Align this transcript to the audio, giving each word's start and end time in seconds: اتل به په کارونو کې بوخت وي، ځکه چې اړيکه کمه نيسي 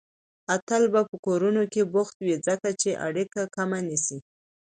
اتل 0.55 0.83
به 0.93 1.01
په 1.09 1.15
کارونو 1.25 1.63
کې 1.73 1.89
بوخت 1.93 2.17
وي، 2.25 2.35
ځکه 2.47 2.69
چې 2.81 2.89
اړيکه 3.07 3.41
کمه 3.55 3.79
نيسي 3.87 4.17